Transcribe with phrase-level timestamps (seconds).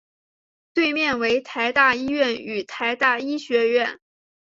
[0.73, 3.99] 对面为台大医院与台大医学院。